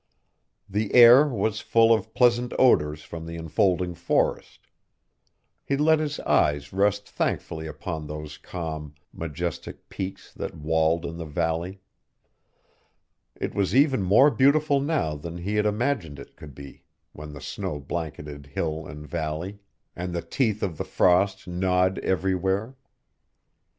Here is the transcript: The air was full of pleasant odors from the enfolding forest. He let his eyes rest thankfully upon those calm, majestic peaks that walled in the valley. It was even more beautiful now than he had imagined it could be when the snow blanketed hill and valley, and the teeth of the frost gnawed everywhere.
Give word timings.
The 0.67 0.95
air 0.95 1.27
was 1.27 1.59
full 1.59 1.93
of 1.93 2.15
pleasant 2.15 2.53
odors 2.57 3.03
from 3.03 3.27
the 3.27 3.35
enfolding 3.35 3.93
forest. 3.93 4.61
He 5.63 5.77
let 5.77 5.99
his 5.99 6.19
eyes 6.21 6.73
rest 6.73 7.07
thankfully 7.07 7.67
upon 7.67 8.07
those 8.07 8.39
calm, 8.39 8.95
majestic 9.13 9.89
peaks 9.89 10.33
that 10.33 10.57
walled 10.57 11.05
in 11.05 11.17
the 11.17 11.25
valley. 11.25 11.81
It 13.35 13.53
was 13.53 13.75
even 13.75 14.01
more 14.01 14.31
beautiful 14.31 14.79
now 14.81 15.13
than 15.13 15.37
he 15.37 15.53
had 15.57 15.67
imagined 15.67 16.17
it 16.17 16.35
could 16.35 16.55
be 16.55 16.81
when 17.13 17.33
the 17.33 17.39
snow 17.41 17.79
blanketed 17.79 18.47
hill 18.47 18.87
and 18.87 19.07
valley, 19.07 19.59
and 19.95 20.13
the 20.15 20.23
teeth 20.23 20.63
of 20.63 20.79
the 20.79 20.83
frost 20.83 21.47
gnawed 21.47 21.99
everywhere. 21.99 22.75